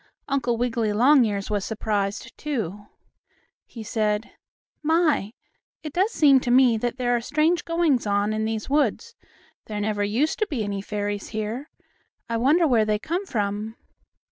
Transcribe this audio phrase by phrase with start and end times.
[0.27, 2.87] Uncle Wiggily Longears was surprised, too.
[3.67, 4.31] He said:
[4.81, 5.33] "My,
[5.83, 9.13] it does seem to me that there are strange goings on in these woods.
[9.67, 11.69] There never used to be any fairies here.
[12.27, 13.75] I wonder where they come from?"